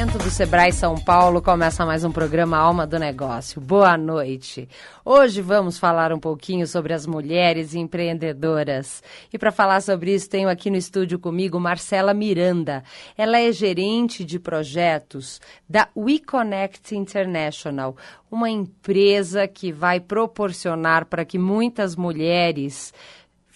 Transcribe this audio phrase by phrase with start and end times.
[0.00, 3.60] oferecimento do Sebrae São Paulo, começa mais um programa Alma do Negócio.
[3.60, 4.66] Boa noite.
[5.04, 9.02] Hoje vamos falar um pouquinho sobre as mulheres empreendedoras.
[9.30, 12.82] E para falar sobre isso, tenho aqui no estúdio comigo Marcela Miranda.
[13.16, 17.94] Ela é gerente de projetos da WeConnect International,
[18.30, 22.94] uma empresa que vai proporcionar para que muitas mulheres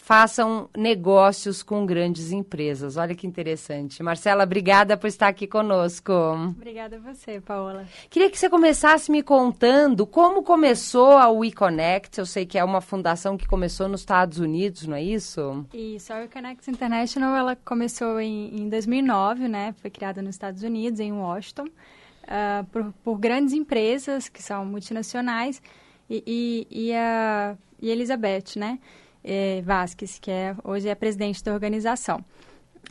[0.04, 2.98] façam negócios com grandes empresas.
[2.98, 4.02] Olha que interessante.
[4.02, 6.12] Marcela, obrigada por estar aqui conosco.
[6.12, 7.86] Obrigada a você, Paola.
[8.10, 12.18] Queria que você começasse me contando como começou a WeConnect.
[12.18, 15.64] Eu sei que é uma fundação que começou nos Estados Unidos, não é isso?
[15.72, 19.74] Isso, a WeConnect International, ela começou em, em 2009, né?
[19.80, 25.62] Foi criada nos Estados Unidos, em Washington, uh, por, por, grandes empresas que são multinacionais
[26.10, 26.22] e,
[26.70, 28.78] e, e a e Elizabeth, né?
[29.24, 32.22] É, Vasquez, que é, hoje é presidente da organização.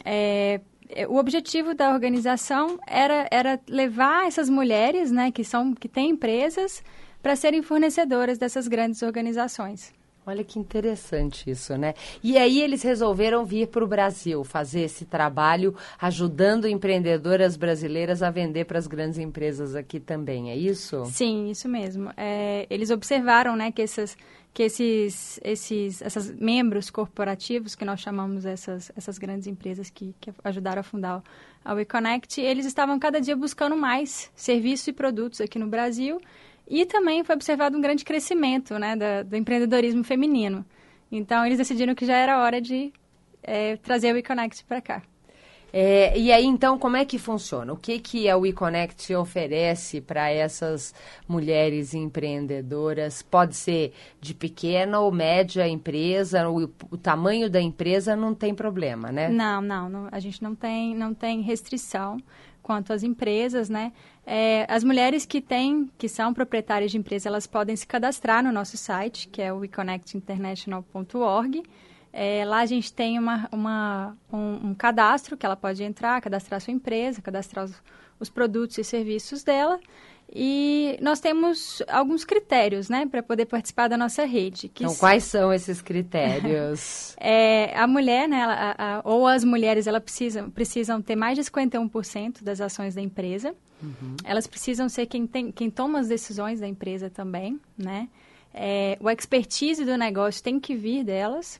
[0.03, 5.87] É, é, o objetivo da organização era, era levar essas mulheres, né, que são que
[5.87, 6.83] têm empresas,
[7.21, 9.93] para serem fornecedoras dessas grandes organizações.
[10.25, 11.93] Olha que interessante isso, né?
[12.23, 18.31] E aí eles resolveram vir para o Brasil fazer esse trabalho, ajudando empreendedoras brasileiras a
[18.31, 21.03] vender para as grandes empresas aqui também, é isso?
[21.07, 22.09] Sim, isso mesmo.
[22.15, 24.15] É, eles observaram, né, que essas
[24.53, 30.31] que esses, esses essas membros corporativos, que nós chamamos essas, essas grandes empresas que, que
[30.43, 31.23] ajudaram a fundar
[31.65, 36.21] a WeConnect, eles estavam cada dia buscando mais serviços e produtos aqui no Brasil
[36.67, 40.63] e também foi observado um grande crescimento né, do empreendedorismo feminino.
[41.11, 42.93] Então, eles decidiram que já era hora de
[43.41, 45.03] é, trazer a WeConnect para cá.
[45.75, 47.73] É, e aí, então, como é que funciona?
[47.73, 50.93] O que, que a WeConnect oferece para essas
[51.27, 53.23] mulheres empreendedoras?
[53.23, 59.11] Pode ser de pequena ou média empresa, o, o tamanho da empresa não tem problema,
[59.11, 59.29] né?
[59.29, 62.17] Não, não, não, a gente não tem, não tem restrição
[62.61, 63.91] quanto às empresas, né?
[64.27, 68.51] É, as mulheres que têm, que são proprietárias de empresa, elas podem se cadastrar no
[68.51, 71.63] nosso site, que é o weconnectinternational.org.
[72.15, 76.61] É, lá a gente tem uma, uma um, um, cadastro que ela pode entrar, cadastrar
[76.61, 77.73] sua empresa, cadastrar os,
[78.19, 79.79] os produtos e serviços dela.
[80.35, 84.71] E nós temos alguns critérios, né, para poder participar da nossa rede.
[84.73, 87.15] então, quais são esses critérios?
[87.19, 91.37] é, a mulher, né, ela, a, a, ou as mulheres, elas precisam, precisam ter mais
[91.37, 93.55] de 51% das ações da empresa.
[93.81, 94.15] Uhum.
[94.23, 98.07] Elas precisam ser quem, tem, quem toma as decisões da empresa também, né?
[98.53, 101.59] É, o expertise do negócio tem que vir delas.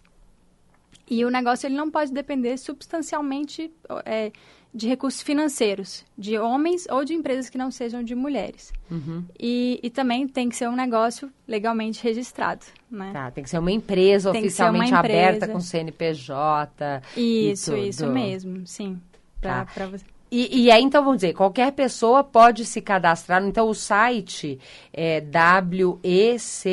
[1.13, 3.71] E o negócio ele não pode depender substancialmente
[4.03, 4.31] é,
[4.73, 8.73] de recursos financeiros, de homens ou de empresas que não sejam de mulheres.
[8.89, 9.23] Uhum.
[9.39, 12.65] E, e, também tem que ser um negócio legalmente registrado.
[12.89, 13.11] Né?
[13.13, 15.19] Tá, tem que ser uma empresa tem oficialmente uma empresa.
[15.19, 17.03] aberta com CNPJ.
[17.15, 18.99] Isso, isso mesmo, sim.
[19.39, 19.71] Pra, tá.
[19.71, 20.03] pra você.
[20.31, 23.45] E, e, aí, então, vamos dizer, qualquer pessoa pode se cadastrar.
[23.45, 24.59] Então, o site
[24.91, 26.63] é W-E-C-O-N-N-E-C-T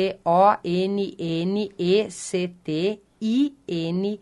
[3.21, 4.17] I-N-T-E-R-N-A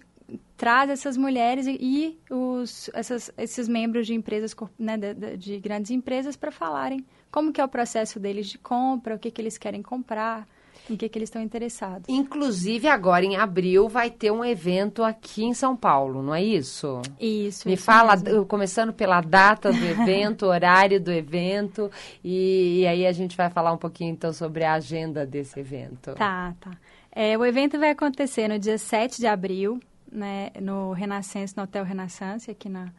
[0.55, 5.91] traz essas mulheres e, e os, essas, esses membros de empresas, né, de, de grandes
[5.91, 9.57] empresas para falarem como que é o processo deles de compra, o que, que eles
[9.57, 10.47] querem comprar,
[10.89, 12.05] em que, que eles estão interessados.
[12.07, 17.01] Inclusive, agora em abril vai ter um evento aqui em São Paulo, não é isso?
[17.19, 17.67] Isso.
[17.67, 18.45] Me isso fala, mesmo.
[18.45, 21.91] começando pela data do evento, horário do evento,
[22.23, 26.13] e, e, aí a gente vai falar um pouquinho então sobre a agenda desse evento.
[26.15, 26.71] Tá, tá.
[27.11, 29.79] É, o evento vai acontecer no dia 7 de abril,
[30.11, 32.91] né, no Renascença, no Hotel Renaissance, aqui na,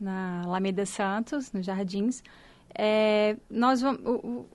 [0.00, 2.22] na Alameda Santos, nos Jardins.
[2.74, 4.46] É, nós vamos, o,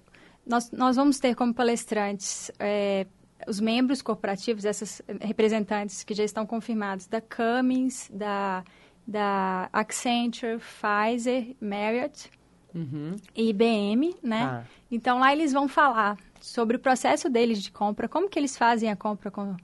[0.45, 3.05] nós, nós vamos ter como palestrantes é,
[3.47, 8.63] os membros corporativos, esses representantes que já estão confirmados, da Cummins, da,
[9.07, 12.29] da Accenture, Pfizer, Marriott
[12.73, 13.15] uhum.
[13.35, 14.43] e IBM, né?
[14.43, 14.63] Ah.
[14.91, 18.89] Então, lá eles vão falar sobre o processo deles de compra, como que eles fazem
[18.89, 19.55] a compra com,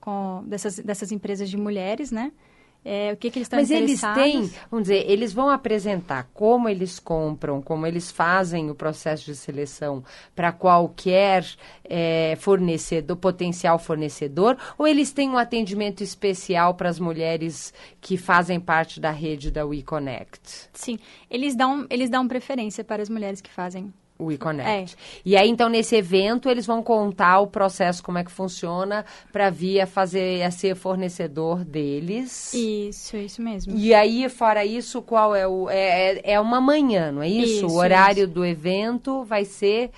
[0.00, 2.32] com dessas, dessas empresas de mulheres, né?
[2.90, 6.70] É, o que, que eles estão Mas eles têm, vamos dizer, eles vão apresentar como
[6.70, 10.02] eles compram, como eles fazem o processo de seleção
[10.34, 11.44] para qualquer
[11.84, 18.58] é, fornecedor, potencial fornecedor, ou eles têm um atendimento especial para as mulheres que fazem
[18.58, 20.70] parte da rede da WeConnect?
[20.72, 20.98] Sim,
[21.30, 24.94] eles dão, eles dão preferência para as mulheres que fazem o eConnect.
[24.94, 25.20] É.
[25.24, 29.50] E aí, então, nesse evento, eles vão contar o processo, como é que funciona, para
[29.50, 32.52] Via fazer, a ser fornecedor deles.
[32.52, 33.74] Isso, isso mesmo.
[33.76, 35.70] E aí, fora isso, qual é o...
[35.70, 37.66] É, é, é uma manhã, não é isso?
[37.66, 38.32] isso o horário isso.
[38.32, 39.90] do evento vai ser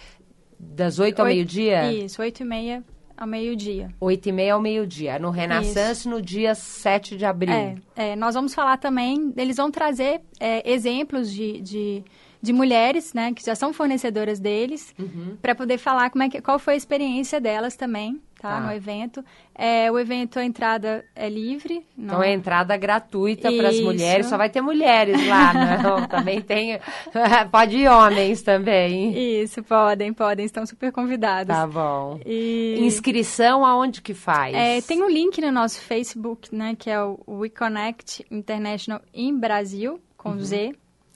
[0.58, 1.90] das 8 ao meio-dia?
[1.93, 2.84] Isso, 8 e meia
[3.20, 3.90] ao meio-dia.
[4.00, 5.19] 8 e meia ao meio-dia.
[5.19, 6.11] No Renaissance, Isso.
[6.11, 7.55] no dia 7 de abril.
[7.55, 12.05] É, é, nós vamos falar também, eles vão trazer é, exemplos de, de
[12.42, 15.37] de mulheres, né, que já são fornecedoras deles, uhum.
[15.42, 18.60] para poder falar como é que, qual foi a experiência delas também, tá, ah.
[18.60, 19.22] no evento.
[19.54, 21.84] É, o evento, a entrada é livre.
[21.94, 22.06] Não...
[22.06, 25.52] Então, é entrada gratuita para as mulheres, só vai ter mulheres lá,
[25.82, 26.08] não?
[26.08, 26.81] também tem,
[27.52, 29.43] pode ir homens também.
[29.43, 31.54] Isso, podem, podem, estão super convidados.
[31.54, 32.19] Tá bom.
[32.25, 32.78] E...
[32.81, 34.54] Inscrição aonde que faz?
[34.54, 40.00] É, tem um link no nosso Facebook, né, que é o WeConnect International em Brasil,
[40.16, 40.40] com uhum.
[40.40, 40.75] Z,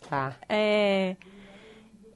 [0.08, 0.36] Tá.
[0.48, 1.16] É,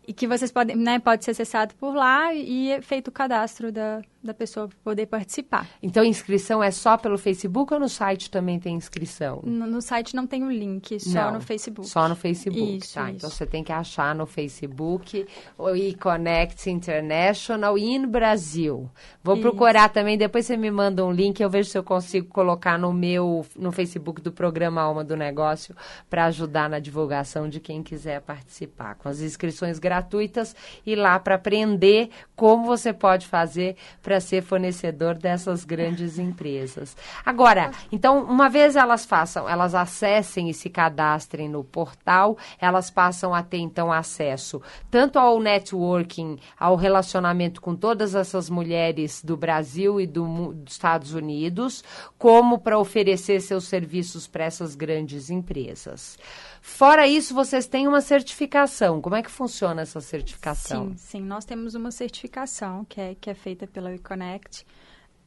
[0.06, 3.70] e que vocês podem, né, pode ser acessado por lá e é feito o cadastro
[3.70, 5.68] da, da pessoa poder participar.
[5.82, 9.40] Então, inscrição é só pelo Facebook ou no site também tem inscrição?
[9.44, 11.88] No, no site não tem o link, só não, no Facebook.
[11.88, 13.04] Só no Facebook, isso, tá?
[13.04, 13.16] Isso.
[13.16, 15.26] Então, você tem que achar no Facebook
[15.56, 18.90] o eConnect International in Brasil.
[19.22, 19.42] Vou isso.
[19.42, 22.92] procurar também, depois você me manda um link, eu vejo se eu consigo colocar no
[22.92, 25.76] meu, no Facebook do programa Alma do Negócio
[26.10, 28.96] para ajudar na divulgação de quem quiser participar.
[28.96, 33.76] Com as inscrições gratuitas e lá para aprender como você pode fazer
[34.08, 36.96] para ser fornecedor dessas grandes empresas.
[37.26, 43.34] Agora, então, uma vez elas façam, elas acessem e se cadastrem no portal, elas passam
[43.34, 50.00] a ter então acesso tanto ao networking, ao relacionamento com todas essas mulheres do Brasil
[50.00, 51.84] e do, dos Estados Unidos,
[52.16, 56.16] como para oferecer seus serviços para essas grandes empresas.
[56.60, 59.00] Fora isso, vocês têm uma certificação.
[59.00, 60.90] Como é que funciona essa certificação?
[60.90, 61.20] Sim, sim.
[61.20, 64.66] Nós temos uma certificação que é, que é feita pela WeConnect.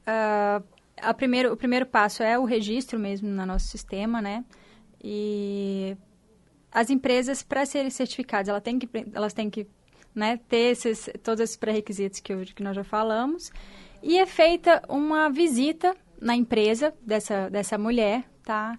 [0.02, 0.64] Uh,
[0.98, 4.44] a primeiro, o primeiro passo é o registro mesmo no nosso sistema, né?
[5.04, 5.98] E
[6.72, 9.68] as empresas, para serem certificadas, elas têm que, elas têm que
[10.14, 13.52] né, ter esses, todos esses pré-requisitos que, que nós já falamos.
[14.04, 18.78] E é feita uma visita na empresa dessa, dessa mulher, tá?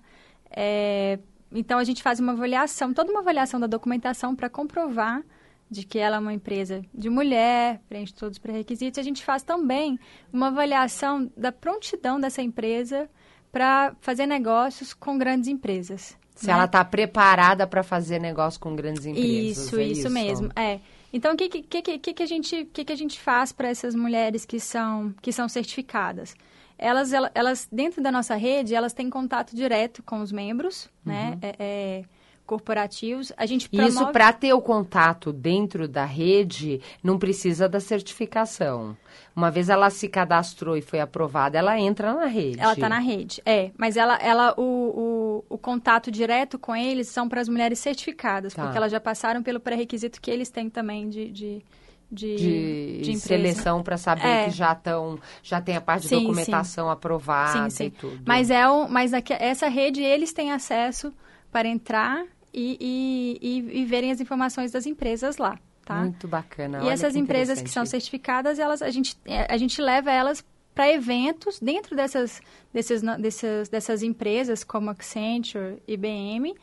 [0.50, 1.18] É,
[1.54, 5.22] então, a gente faz uma avaliação, toda uma avaliação da documentação para comprovar
[5.70, 8.98] de que ela é uma empresa de mulher, preenche todos os pré-requisitos.
[8.98, 9.98] A gente faz também
[10.30, 13.08] uma avaliação da prontidão dessa empresa
[13.50, 16.16] para fazer negócios com grandes empresas.
[16.34, 16.52] Se né?
[16.52, 19.58] ela está preparada para fazer negócio com grandes empresas.
[19.58, 20.50] Isso, é isso, isso, mesmo.
[20.54, 20.80] É.
[21.12, 23.94] Então, o que, que, que, que, a gente, que, que a gente faz para essas
[23.94, 26.34] mulheres que são, que são certificadas?
[26.82, 31.30] Elas, elas, dentro da nossa rede, elas têm contato direto com os membros, né, uhum.
[31.30, 31.38] né?
[31.42, 32.04] É, é,
[32.44, 33.32] corporativos.
[33.36, 33.88] A gente promove...
[33.88, 38.96] Isso para ter o contato dentro da rede não precisa da certificação.
[39.34, 42.60] Uma vez ela se cadastrou e foi aprovada, ela entra na rede.
[42.60, 43.70] Ela está na rede, é.
[43.78, 48.52] Mas ela, ela o, o, o contato direto com eles são para as mulheres certificadas,
[48.52, 48.62] tá.
[48.62, 51.64] porque elas já passaram pelo pré-requisito que eles têm também de, de
[52.12, 54.44] de, de, de seleção para saber é.
[54.44, 56.92] que já estão já tem a parte sim, de documentação sim.
[56.92, 57.84] aprovada sim, sim.
[57.86, 58.22] e tudo.
[58.26, 61.12] Mas é um, mas aqui, essa rede eles têm acesso
[61.50, 66.02] para entrar e, e, e, e, verem as informações das empresas lá, tá?
[66.02, 66.78] Muito bacana.
[66.78, 69.16] E Olha essas que empresas que são certificadas, elas a gente
[69.48, 72.40] a gente leva elas para eventos dentro dessas,
[72.72, 76.54] desses, dessas, dessas empresas como Accenture, IBM,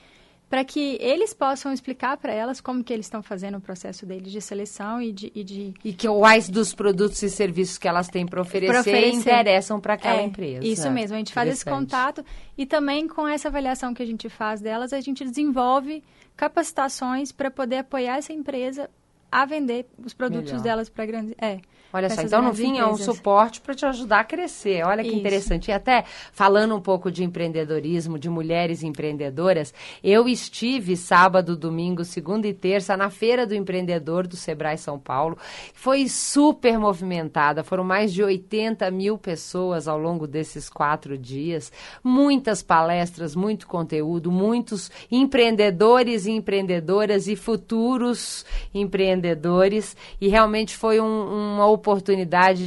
[0.50, 4.32] para que eles possam explicar para elas como que eles estão fazendo o processo deles
[4.32, 5.32] de seleção e de...
[5.36, 5.74] E, de...
[5.84, 9.94] e que quais dos produtos e serviços que elas têm para oferecer, oferecer, interessam para
[9.94, 10.66] aquela é, empresa.
[10.66, 12.26] Isso mesmo, a gente faz esse contato
[12.58, 16.04] e também com essa avaliação que a gente faz delas, a gente desenvolve
[16.36, 18.90] capacitações para poder apoiar essa empresa
[19.32, 20.64] a vender os produtos Melhor.
[20.64, 21.36] delas para grandes...
[21.40, 21.60] É,
[21.92, 22.88] Olha só, então no fim empresas.
[22.88, 24.86] é um suporte para te ajudar a crescer.
[24.86, 25.18] Olha que Isso.
[25.18, 25.70] interessante.
[25.70, 32.48] E até falando um pouco de empreendedorismo, de mulheres empreendedoras, eu estive sábado, domingo, segunda
[32.48, 35.36] e terça na Feira do Empreendedor do Sebrae São Paulo.
[35.74, 41.72] Foi super movimentada, foram mais de 80 mil pessoas ao longo desses quatro dias.
[42.04, 49.98] Muitas palestras, muito conteúdo, muitos empreendedores e empreendedoras e futuros empreendedores.
[50.22, 51.79] E realmente foi um, uma oportunidade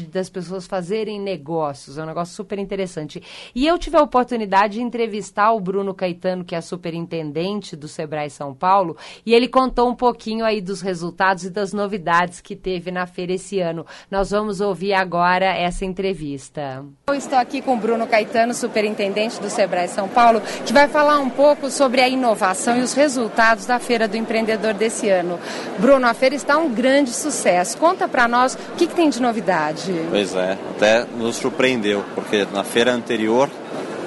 [0.09, 1.99] das pessoas fazerem negócios.
[1.99, 3.23] É um negócio super interessante.
[3.55, 8.31] E eu tive a oportunidade de entrevistar o Bruno Caetano, que é superintendente do Sebrae
[8.31, 12.91] São Paulo, e ele contou um pouquinho aí dos resultados e das novidades que teve
[12.91, 13.87] na feira esse ano.
[14.11, 16.85] Nós vamos ouvir agora essa entrevista.
[17.07, 21.19] Eu estou aqui com o Bruno Caetano, superintendente do Sebrae São Paulo, que vai falar
[21.19, 25.39] um pouco sobre a inovação e os resultados da Feira do Empreendedor desse ano.
[25.79, 27.77] Bruno, a feira está um grande sucesso.
[27.79, 29.93] Conta para nós o que, que tem de novidade.
[30.11, 33.49] Pois é, até nos surpreendeu, porque na feira anterior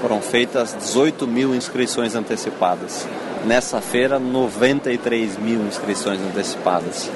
[0.02, 3.08] foram feitas 18 mil inscrições antecipadas.
[3.46, 7.12] Nessa feira, 93 mil inscrições antecipadas,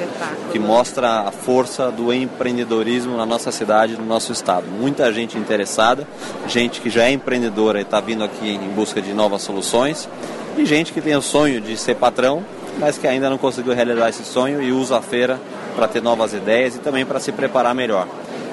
[0.51, 4.67] que mostra a força do empreendedorismo na nossa cidade, no nosso estado.
[4.67, 6.07] Muita gente interessada,
[6.48, 10.07] gente que já é empreendedora e está vindo aqui em busca de novas soluções,
[10.55, 12.43] e gente que tem o sonho de ser patrão,
[12.77, 15.39] mas que ainda não conseguiu realizar esse sonho e usa a feira
[15.75, 18.07] para ter novas ideias e também para se preparar melhor.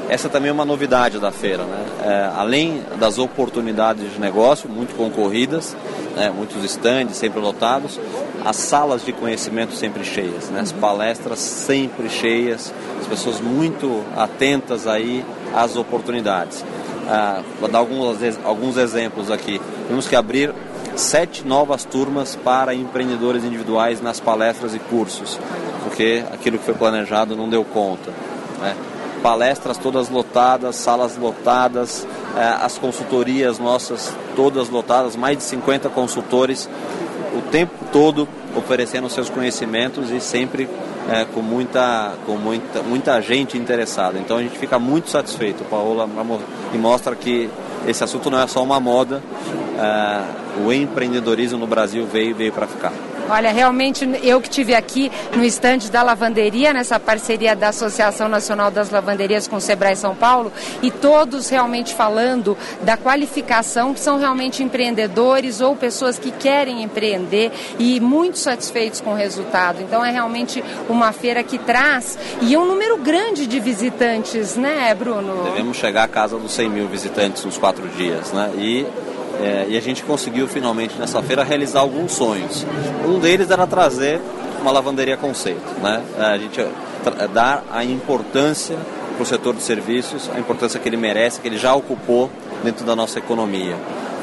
[0.08, 1.84] Essa também é uma novidade da feira, né?
[2.04, 5.76] É, além das oportunidades de negócio muito concorridas,
[6.14, 6.30] né?
[6.30, 7.98] muitos estandes sempre lotados,
[8.44, 10.60] as salas de conhecimento sempre cheias, né?
[10.60, 16.64] as palestras sempre cheias, as pessoas muito atentas aí às oportunidades.
[17.08, 19.60] Ah, vou dar alguns, alguns exemplos aqui.
[19.88, 20.52] Temos que abrir
[20.96, 25.38] sete novas turmas para empreendedores individuais nas palestras e cursos,
[25.84, 28.10] porque aquilo que foi planejado não deu conta.
[28.60, 28.74] Né?
[29.26, 36.68] palestras todas lotadas, salas lotadas, é, as consultorias nossas todas lotadas, mais de 50 consultores
[37.36, 40.68] o tempo todo oferecendo seus conhecimentos e sempre
[41.10, 44.16] é, com, muita, com muita, muita gente interessada.
[44.18, 46.08] Então a gente fica muito satisfeito, Paola,
[46.72, 47.50] e mostra que
[47.86, 49.22] esse assunto não é só uma moda,
[49.78, 52.92] é, o empreendedorismo no Brasil veio veio para ficar.
[53.28, 58.70] Olha, realmente eu que tive aqui no estande da lavanderia, nessa parceria da Associação Nacional
[58.70, 64.18] das Lavanderias com o Sebrae São Paulo, e todos realmente falando da qualificação, que são
[64.18, 69.82] realmente empreendedores ou pessoas que querem empreender e muito satisfeitos com o resultado.
[69.82, 75.42] Então é realmente uma feira que traz e um número grande de visitantes, né, Bruno?
[75.44, 78.52] Devemos chegar à casa dos 100 mil visitantes nos quatro dias, né?
[78.56, 78.86] E
[79.42, 82.66] é, e a gente conseguiu finalmente nessa feira realizar alguns sonhos.
[83.06, 84.20] Um deles era trazer
[84.60, 86.02] uma lavanderia conceito, né?
[86.18, 88.76] É, a gente é, dar a importância
[89.14, 92.30] para o setor de serviços, a importância que ele merece, que ele já ocupou
[92.62, 93.76] dentro da nossa economia.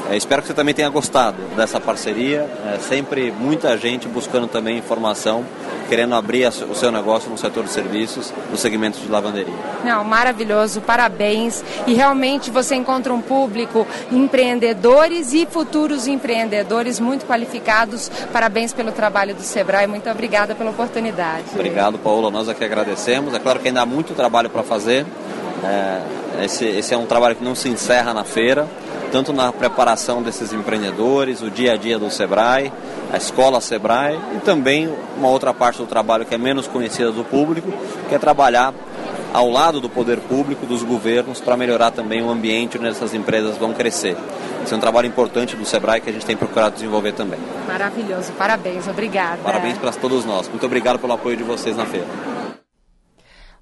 [0.10, 2.50] É, espero que você também tenha gostado dessa parceria.
[2.66, 5.46] É, sempre muita gente buscando também informação,
[5.88, 9.54] querendo abrir o seu negócio no setor de serviços, no segmento de lavanderia.
[9.84, 11.64] Não, maravilhoso, parabéns.
[11.88, 18.12] E realmente você encontra um público, empreendedores e futuros empreendedores muito qualificados.
[18.32, 19.88] Parabéns pelo trabalho do Sebrae.
[19.88, 21.46] Muito obrigada pela oportunidade.
[21.54, 22.30] Obrigado, Paula.
[22.30, 23.34] Nós aqui agradecemos.
[23.34, 25.06] É claro que ainda há muito trabalho para fazer.
[25.64, 28.68] É, esse, esse é um trabalho que não se encerra na feira
[29.14, 32.74] tanto na preparação desses empreendedores, o dia a dia do Sebrae,
[33.12, 37.24] a escola Sebrae e também uma outra parte do trabalho que é menos conhecida do
[37.24, 37.72] público,
[38.10, 38.74] que é trabalhar
[39.32, 43.56] ao lado do poder público, dos governos, para melhorar também o ambiente onde essas empresas
[43.56, 44.18] vão crescer.
[44.64, 47.40] Esse é um trabalho importante do Sebrae que a gente tem procurado desenvolver também.
[47.68, 49.38] Maravilhoso, parabéns, obrigada.
[49.44, 50.50] Parabéns para todos nós.
[50.50, 52.33] Muito obrigado pelo apoio de vocês na feira.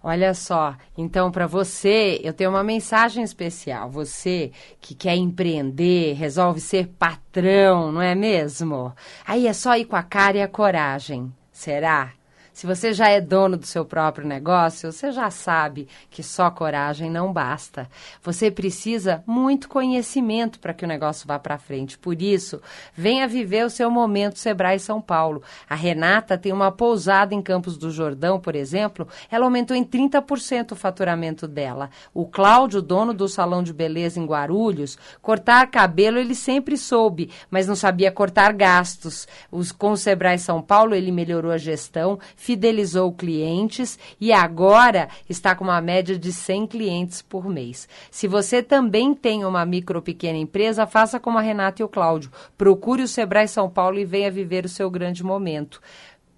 [0.03, 3.89] Olha só, então para você eu tenho uma mensagem especial.
[3.89, 8.93] Você que quer empreender, resolve ser patrão, não é mesmo?
[9.25, 11.31] Aí é só ir com a cara e a coragem.
[11.51, 12.13] Será?
[12.53, 17.09] Se você já é dono do seu próprio negócio, você já sabe que só coragem
[17.09, 17.89] não basta.
[18.21, 21.97] Você precisa muito conhecimento para que o negócio vá para frente.
[21.97, 22.61] Por isso,
[22.93, 25.41] venha viver o seu momento Sebrae São Paulo.
[25.69, 30.73] A Renata tem uma pousada em Campos do Jordão, por exemplo, ela aumentou em 30%
[30.73, 31.89] o faturamento dela.
[32.13, 37.67] O Cláudio, dono do salão de beleza em Guarulhos, cortar cabelo ele sempre soube, mas
[37.67, 39.27] não sabia cortar gastos.
[39.49, 45.53] Os, com o Sebrae São Paulo, ele melhorou a gestão, fidelizou clientes e agora está
[45.53, 47.87] com uma média de 100 clientes por mês.
[48.09, 51.87] Se você também tem uma micro ou pequena empresa, faça como a Renata e o
[51.87, 52.31] Cláudio.
[52.57, 55.79] Procure o Sebrae São Paulo e venha viver o seu grande momento.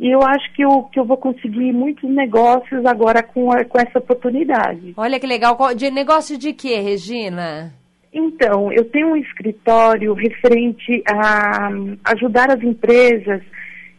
[0.00, 3.78] e eu acho que eu, que eu vou conseguir muitos negócios agora com, a, com
[3.78, 4.94] essa oportunidade.
[4.96, 5.56] Olha que legal.
[5.74, 7.74] De negócio de quê, Regina?
[8.12, 11.68] Então, eu tenho um escritório referente a
[12.12, 13.42] ajudar as empresas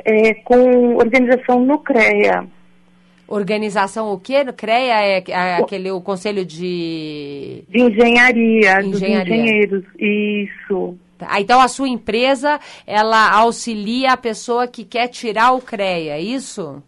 [0.06, 2.48] é, com organização no CREA.
[3.28, 4.44] Organização o quê?
[4.44, 7.64] No CREA é, aquele o conselho de...
[7.68, 8.84] De engenharia, engenharia.
[8.84, 10.98] dos engenheiros, isso.
[11.20, 16.22] Tá, então a sua empresa, ela auxilia a pessoa que quer tirar o CREA, é
[16.22, 16.82] isso?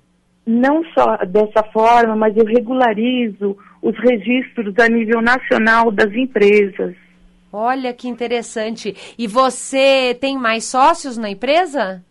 [0.48, 6.96] Não só dessa forma, mas eu regularizo os registros a nível nacional das empresas.
[7.52, 8.96] Olha que interessante.
[9.18, 12.02] E você tem mais sócios na empresa?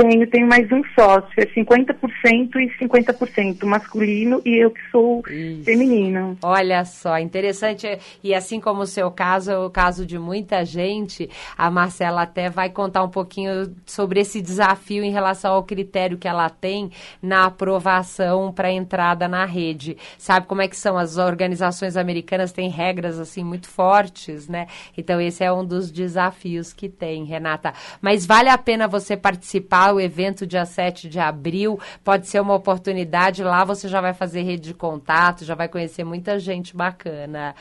[0.00, 5.64] Tenho, tenho mais um sócio, é 50% e 50% masculino e eu que sou Isso.
[5.64, 6.38] feminino.
[6.42, 7.86] Olha só, interessante.
[8.24, 12.48] E assim como o seu caso, é o caso de muita gente, a Marcela até
[12.48, 16.90] vai contar um pouquinho sobre esse desafio em relação ao critério que ela tem
[17.20, 19.98] na aprovação para entrada na rede.
[20.16, 20.96] Sabe como é que são?
[20.96, 24.66] As organizações americanas têm regras assim muito fortes, né?
[24.96, 27.74] Então esse é um dos desafios que tem, Renata.
[28.00, 31.78] Mas vale a pena você participar o evento dia 7 de abril.
[32.04, 33.42] Pode ser uma oportunidade.
[33.42, 37.54] Lá você já vai fazer rede de contato, já vai conhecer muita gente bacana.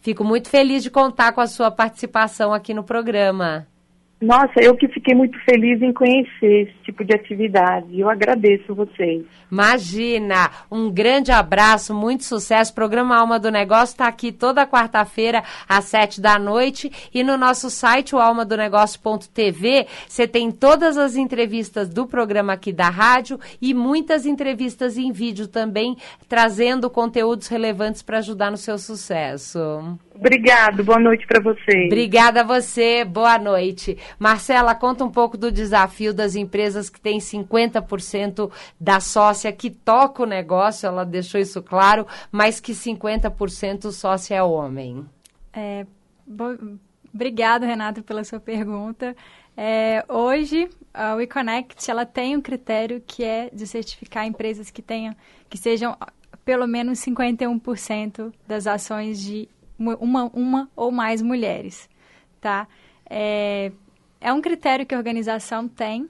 [0.00, 3.66] Fico muito feliz de contar com a sua participação aqui no programa.
[4.20, 7.98] Nossa, eu que fiquei muito feliz em conhecer esse tipo de atividade.
[7.98, 9.24] Eu agradeço vocês.
[9.50, 10.50] Imagina!
[10.70, 12.70] Um grande abraço, muito sucesso.
[12.70, 16.92] O programa Alma do Negócio está aqui toda quarta-feira, às sete da noite.
[17.14, 22.90] E no nosso site, o almadonegócio.tv, você tem todas as entrevistas do programa aqui da
[22.90, 25.96] rádio e muitas entrevistas em vídeo também,
[26.28, 29.98] trazendo conteúdos relevantes para ajudar no seu sucesso.
[30.20, 31.86] Obrigado, boa noite para você.
[31.86, 33.96] Obrigada a você, boa noite.
[34.18, 40.22] Marcela, conta um pouco do desafio das empresas que têm 50% da sócia que toca
[40.22, 45.06] o negócio, ela deixou isso claro, mas que 50% sócia é homem.
[45.54, 45.86] É,
[47.12, 49.16] Obrigado, Renato, pela sua pergunta.
[49.56, 55.14] É, hoje, a WeConnect ela tem um critério que é de certificar empresas que tenham,
[55.48, 55.96] que sejam
[56.44, 59.48] pelo menos 51% das ações de
[59.80, 61.88] uma, uma ou mais mulheres,
[62.40, 62.68] tá?
[63.08, 63.72] É,
[64.20, 66.08] é um critério que a organização tem,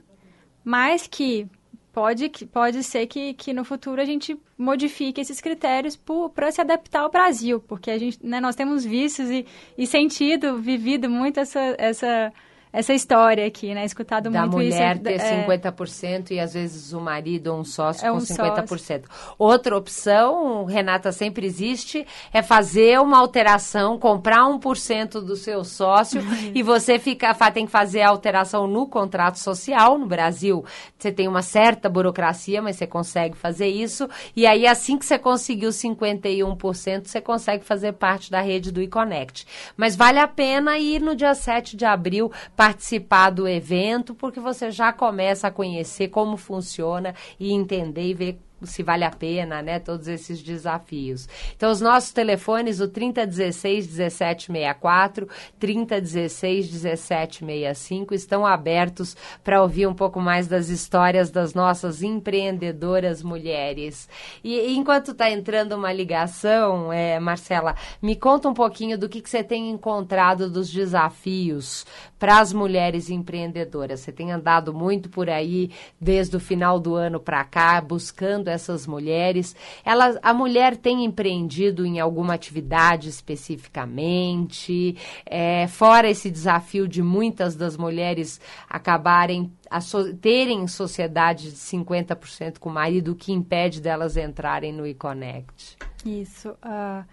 [0.64, 1.48] mas que
[1.92, 5.98] pode, pode ser que, que no futuro a gente modifique esses critérios
[6.34, 9.46] para se adaptar ao Brasil, porque a gente, né, nós temos vistos e,
[9.78, 12.32] e sentido, vivido muito essa, essa
[12.72, 13.84] essa história aqui, né?
[13.84, 14.78] Escutado da muito isso.
[14.78, 15.46] Da mulher ter é...
[15.46, 18.68] 50% e às vezes o marido ou um sócio é um com 50%.
[18.68, 19.02] Sócio.
[19.38, 26.52] Outra opção, Renata, sempre existe, é fazer uma alteração, comprar 1% do seu sócio uhum.
[26.54, 29.98] e você fica, tem que fazer a alteração no contrato social.
[29.98, 30.64] No Brasil,
[30.96, 34.08] você tem uma certa burocracia, mas você consegue fazer isso.
[34.36, 39.46] E aí, assim que você conseguiu 51%, você consegue fazer parte da rede do eConnect.
[39.76, 42.30] Mas vale a pena ir no dia 7 de abril
[42.60, 48.38] participar do evento, porque você já começa a conhecer como funciona e entender e ver
[48.62, 49.78] se vale a pena, né?
[49.78, 51.28] Todos esses desafios.
[51.56, 60.20] Então, os nossos telefones, o 3016 1764, 3016 1765, estão abertos para ouvir um pouco
[60.20, 64.08] mais das histórias das nossas empreendedoras mulheres.
[64.42, 69.30] E, enquanto está entrando uma ligação, é, Marcela, me conta um pouquinho do que, que
[69.30, 71.86] você tem encontrado dos desafios
[72.18, 74.00] para as mulheres empreendedoras.
[74.00, 78.86] Você tem andado muito por aí desde o final do ano para cá, buscando essas
[78.86, 79.54] mulheres.
[79.84, 84.96] Ela, a mulher tem empreendido em alguma atividade especificamente?
[85.24, 92.68] É, fora esse desafio de muitas das mulheres acabarem so, terem sociedade de 50% com
[92.68, 95.76] o marido, o que impede delas entrarem no eConnect?
[96.04, 96.50] Isso.
[96.50, 97.04] Uh,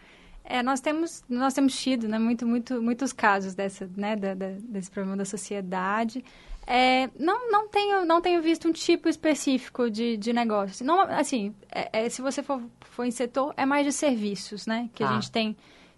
[0.50, 4.52] é, nós temos nós temos tido né, muito, muito, muitos casos dessa, né, da, da,
[4.60, 6.23] desse problema da sociedade.
[6.69, 10.86] É, não, não, tenho, não tenho visto um tipo específico de, de negócio.
[10.86, 14.89] Não, assim, é, é, se você for, for em setor, é mais de serviços, né?
[14.93, 15.10] Que ah.
[15.10, 15.56] a gente tem,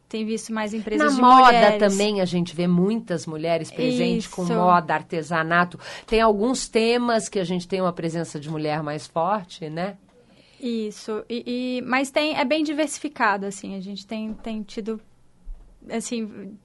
[0.08, 1.79] tem visto mais empresas Na de moda mulheres.
[1.79, 4.36] também a gente vê muitas mulheres presentes Isso.
[4.36, 5.79] com moda, artesanato.
[6.05, 9.97] Tem alguns temas que a gente tem uma presença de mulher mais forte, né?
[10.62, 14.99] Isso, e, e, mas tem, é bem diversificado, assim, a gente tem, tem tido,
[15.89, 16.58] assim,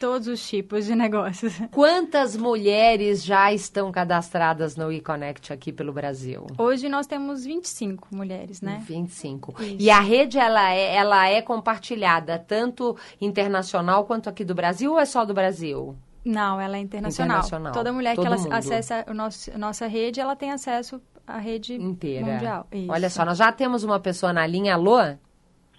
[0.00, 1.52] todos os tipos de negócios.
[1.70, 6.46] Quantas mulheres já estão cadastradas no eConnect aqui pelo Brasil?
[6.56, 8.82] Hoje nós temos 25 mulheres, né?
[8.88, 9.62] 25.
[9.62, 9.76] Isso.
[9.78, 14.98] E a rede, ela é, ela é compartilhada, tanto internacional quanto aqui do Brasil, ou
[14.98, 15.94] é só do Brasil?
[16.24, 17.36] Não, ela é internacional.
[17.38, 17.72] internacional.
[17.72, 18.52] Toda mulher Todo que ela mundo.
[18.52, 22.24] acessa o nosso, a nossa rede, ela tem acesso à rede inteira.
[22.24, 22.66] mundial.
[22.72, 22.90] Isso.
[22.90, 24.74] Olha só, nós já temos uma pessoa na linha.
[24.74, 24.98] Alô?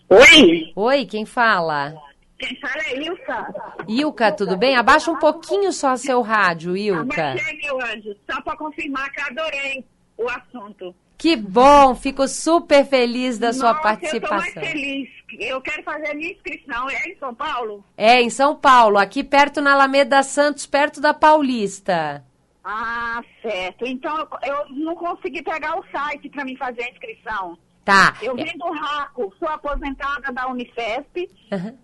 [0.09, 0.71] Oi!
[0.75, 1.95] Oi, quem fala?
[2.41, 3.53] Quem fala é Ilka.
[3.87, 4.75] Ilka, tudo bem?
[4.75, 7.33] Abaixa um pouquinho só seu rádio, Ilka.
[7.33, 9.85] Abaixei, meu anjo, só para confirmar que adorei
[10.17, 10.95] o assunto.
[11.19, 14.37] Que bom, fico super feliz da sua Nossa, participação.
[14.37, 15.09] Eu tô mais feliz.
[15.39, 16.89] Eu quero fazer a minha inscrição.
[16.89, 17.85] É em São Paulo?
[17.95, 22.25] É, em São Paulo, aqui perto na Alameda Santos, perto da Paulista.
[22.63, 23.85] Ah, certo.
[23.85, 27.55] Então eu não consegui pegar o site para mim fazer a inscrição.
[27.85, 28.15] Tá.
[28.19, 31.29] Eu vim do RACO, sou aposentada da Unifesp.
[31.51, 31.77] Uhum.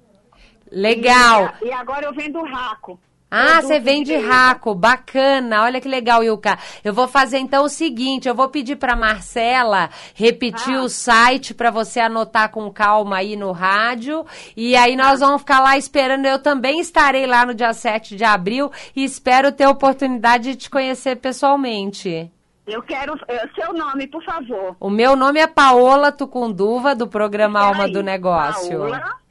[0.71, 1.53] Legal.
[1.61, 2.99] E, e, agora eu vendo raco.
[3.29, 5.63] Ah, você vende raco, bacana.
[5.63, 6.57] Olha que legal, Ilka.
[6.81, 10.83] Eu vou fazer então o seguinte, eu vou pedir para Marcela repetir ah.
[10.83, 14.25] o site para você anotar com calma aí no rádio,
[14.55, 16.25] e aí nós vamos ficar lá esperando.
[16.25, 20.55] Eu também estarei lá no dia 7 de abril e espero ter a oportunidade de
[20.55, 22.31] te conhecer pessoalmente.
[22.65, 24.75] Eu quero uh, seu nome, por favor.
[24.79, 28.79] O meu nome é Paola Tucunduva, do programa Alma aí, do Negócio.
[28.79, 29.26] Paola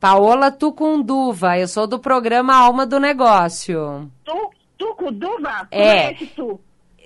[0.00, 4.10] Paola Tucunduva, eu sou do programa Alma do Negócio.
[4.24, 5.68] Tu, Tucunduva?
[5.70, 6.14] É.
[6.34, 6.58] tu?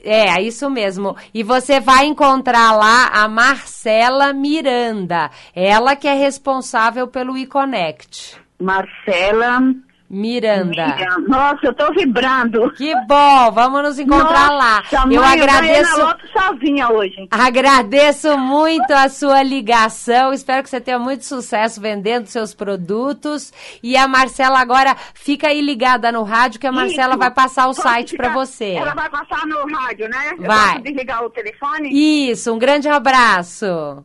[0.04, 1.16] É, isso mesmo.
[1.32, 8.40] E você vai encontrar lá a Marcela Miranda, ela que é responsável pelo eConnect.
[8.60, 9.58] Marcela
[10.08, 10.96] Miranda.
[11.26, 12.70] Nossa, eu tô vibrando.
[12.72, 15.06] Que bom, vamos nos encontrar Nossa, lá.
[15.06, 16.00] Mãe, eu agradeço.
[16.00, 17.26] Eu sozinha hoje.
[17.30, 20.32] Agradeço muito a sua ligação.
[20.32, 23.52] Espero que você tenha muito sucesso vendendo seus produtos.
[23.82, 27.18] E a Marcela agora fica aí ligada no rádio que a Marcela Isso.
[27.18, 28.74] vai passar o Pode site para você.
[28.74, 30.32] Ela vai passar no rádio, né?
[30.38, 30.80] Eu vai.
[30.80, 32.30] desligar o telefone?
[32.30, 34.04] Isso, um grande abraço.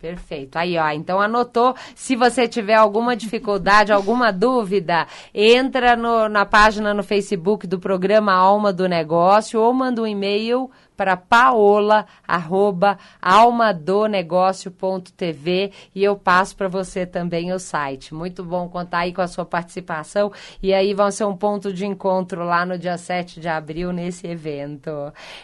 [0.00, 0.56] Perfeito.
[0.56, 1.74] Aí, ó, então anotou.
[1.94, 8.32] Se você tiver alguma dificuldade, alguma dúvida, entra no, na página no Facebook do programa
[8.32, 16.68] Alma do Negócio ou manda um e-mail para paola, arroba, almadonegócio.tv e eu passo para
[16.68, 18.14] você também o site.
[18.14, 20.32] Muito bom contar aí com a sua participação
[20.62, 24.26] e aí vão ser um ponto de encontro lá no dia 7 de abril nesse
[24.26, 24.90] evento.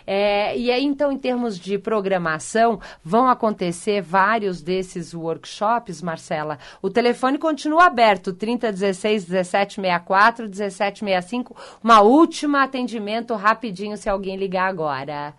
[0.07, 6.59] É, e aí, então, em termos de programação, vão acontecer vários desses workshops, Marcela.
[6.81, 11.57] O telefone continua aberto, 3016 1764 1765.
[11.83, 15.35] Uma última atendimento rapidinho se alguém ligar agora.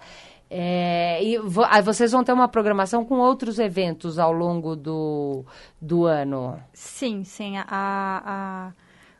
[0.56, 5.44] É, e vo, vocês vão ter uma programação com outros eventos ao longo do,
[5.82, 6.62] do ano?
[6.72, 7.58] Sim, sim.
[7.58, 8.72] A, a,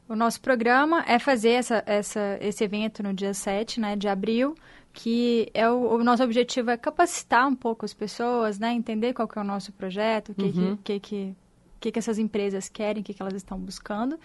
[0.08, 4.54] o nosso programa é fazer essa, essa, esse evento no dia 7 né, de abril,
[4.94, 9.28] que é o, o, nosso objetivo é capacitar um pouco as pessoas, né, entender qual
[9.28, 10.78] que é o nosso projeto, o que, uhum.
[10.84, 11.36] que, que,
[11.80, 14.20] que, que, essas empresas querem, o que, que elas estão buscando.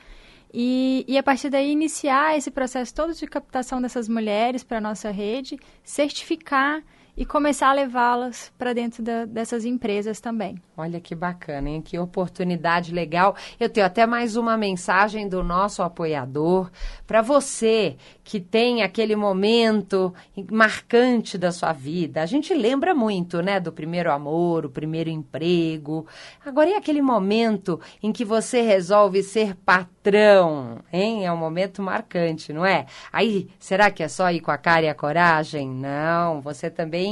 [0.52, 4.80] E, e a partir daí iniciar esse processo todo de captação dessas mulheres para a
[4.82, 6.82] nossa rede, certificar
[7.18, 10.62] e começar a levá-las para dentro da, dessas empresas também.
[10.76, 11.82] Olha que bacana, hein?
[11.82, 13.34] Que oportunidade legal.
[13.58, 16.70] Eu tenho até mais uma mensagem do nosso apoiador
[17.04, 20.14] para você que tem aquele momento
[20.48, 22.22] marcante da sua vida.
[22.22, 26.06] A gente lembra muito, né, do primeiro amor, o primeiro emprego.
[26.46, 31.26] Agora é aquele momento em que você resolve ser patrão, hein?
[31.26, 32.86] É um momento marcante, não é?
[33.12, 35.68] Aí, será que é só ir com a cara e a coragem?
[35.68, 37.07] Não, você também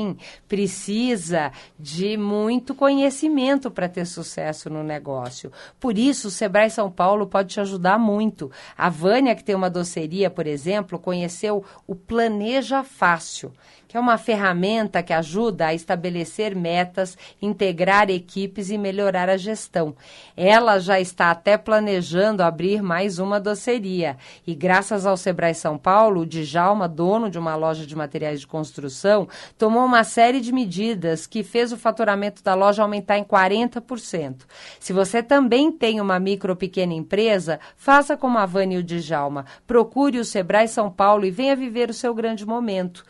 [0.48, 5.52] precisa de muito conhecimento para ter sucesso no negócio.
[5.78, 8.50] Por isso, o Sebrae São Paulo pode te ajudar muito.
[8.76, 13.52] A Vânia, que tem uma doceria, por exemplo, conheceu o Planeja Fácil
[13.88, 19.94] que é uma ferramenta que ajuda a estabelecer metas, integrar equipes e melhorar a gestão.
[20.37, 24.16] Ela já está até planejando abrir mais uma doceria.
[24.46, 28.46] E graças ao Sebrae São Paulo, o Djalma, dono de uma loja de materiais de
[28.46, 34.42] construção, tomou uma série de medidas que fez o faturamento da loja aumentar em 40%.
[34.79, 38.85] Se você também tem uma micro ou pequena empresa, faça como a Vânia e o
[38.85, 39.46] Djalma.
[39.66, 43.05] Procure o Sebrae São Paulo e venha viver o seu grande momento.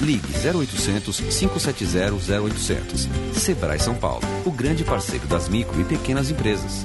[0.00, 3.08] Ligue 0800 570 0800.
[3.34, 6.84] Sebrae São Paulo, o grande parceiro das micro e pequenas empresas.